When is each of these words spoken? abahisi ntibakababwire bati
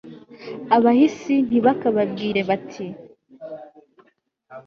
abahisi 0.75 1.33
ntibakababwire 1.47 2.41
bati 2.49 2.85